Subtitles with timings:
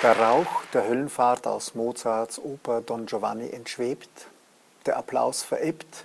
[0.00, 4.28] Der Rauch der Höllenfahrt aus Mozarts Oper Don Giovanni entschwebt,
[4.86, 6.04] der Applaus verebbt,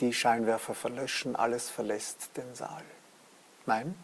[0.00, 2.82] die Scheinwerfer verlöschen, alles verlässt den Saal.
[3.66, 3.94] Nein,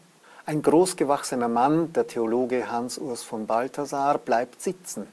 [0.44, 5.08] ein großgewachsener Mann, der Theologe Hans Urs von Balthasar, bleibt sitzen,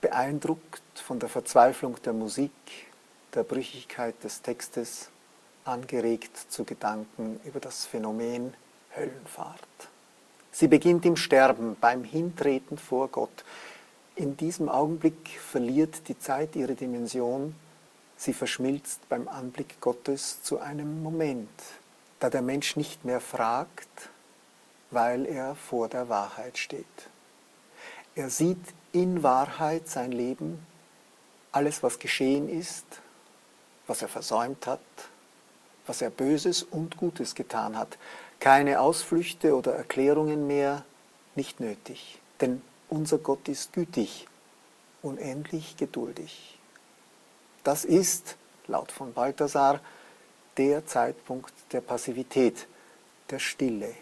[0.00, 2.52] beeindruckt von der Verzweiflung der Musik,
[3.34, 5.08] der Brüchigkeit des Textes,
[5.64, 8.54] angeregt zu Gedanken über das Phänomen
[8.94, 9.58] Höllenfahrt.
[10.54, 13.44] Sie beginnt im Sterben, beim Hintreten vor Gott.
[14.14, 17.56] In diesem Augenblick verliert die Zeit ihre Dimension,
[18.16, 21.50] sie verschmilzt beim Anblick Gottes zu einem Moment,
[22.20, 24.10] da der Mensch nicht mehr fragt,
[24.92, 26.86] weil er vor der Wahrheit steht.
[28.14, 30.64] Er sieht in Wahrheit sein Leben,
[31.50, 32.86] alles, was geschehen ist,
[33.88, 34.78] was er versäumt hat,
[35.86, 37.98] was er Böses und Gutes getan hat.
[38.40, 40.84] Keine Ausflüchte oder Erklärungen mehr,
[41.34, 42.20] nicht nötig.
[42.40, 44.26] Denn unser Gott ist gütig,
[45.02, 46.58] unendlich geduldig.
[47.62, 49.80] Das ist, laut von Balthasar,
[50.56, 52.66] der Zeitpunkt der Passivität,
[53.30, 53.94] der Stille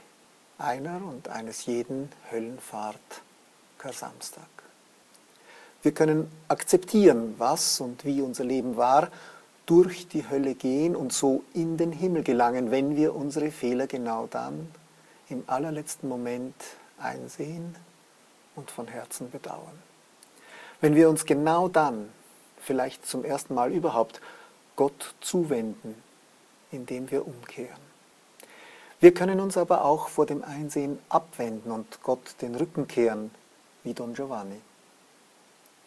[0.58, 2.98] einer und eines jeden Höllenfahrt
[3.78, 4.46] Kar-Samstag.
[5.83, 9.08] Wir können akzeptieren, was und wie unser Leben war
[9.73, 14.27] durch die Hölle gehen und so in den Himmel gelangen, wenn wir unsere Fehler genau
[14.27, 14.70] dann
[15.31, 16.55] im allerletzten Moment
[16.98, 17.75] einsehen
[18.55, 19.79] und von Herzen bedauern.
[20.83, 22.11] Wenn wir uns genau dann,
[22.61, 24.20] vielleicht zum ersten Mal überhaupt,
[24.77, 25.95] Gott zuwenden,
[26.70, 27.80] indem wir umkehren.
[29.01, 33.30] Wir können uns aber auch vor dem Einsehen abwenden und Gott den Rücken kehren,
[33.85, 34.61] wie Don Giovanni.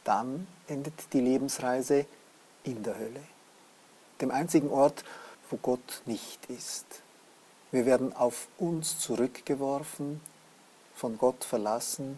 [0.03, 2.07] Dann endet die Lebensreise
[2.63, 3.34] in der Hölle
[4.21, 5.03] dem einzigen Ort,
[5.49, 6.85] wo Gott nicht ist.
[7.71, 10.21] Wir werden auf uns zurückgeworfen,
[10.95, 12.17] von Gott verlassen,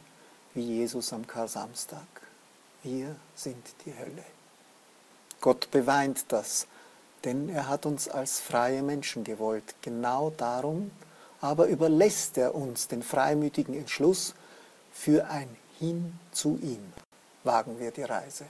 [0.54, 2.06] wie Jesus am Kar-Samstag.
[2.84, 4.24] Wir sind die Hölle.
[5.42, 6.68] Gott beweint das,
[7.24, 9.76] denn er hat uns als freie Menschen gewollt.
[9.82, 10.92] Genau darum
[11.42, 14.34] aber überlässt er uns den freimütigen Entschluss
[14.92, 16.82] für ein Hin zu ihm.
[17.44, 18.46] Wagen wir die Reise.